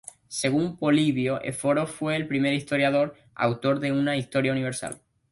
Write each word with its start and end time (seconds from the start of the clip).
Según 0.29 0.77
Polibio, 0.77 1.43
Éforo 1.43 1.85
fue 1.85 2.15
el 2.15 2.27
primer 2.27 2.55
historiador, 2.55 3.13
autor 3.35 3.79
de 3.79 3.91
una 3.91 4.17
historia 4.17 4.51
universal. 4.51 4.99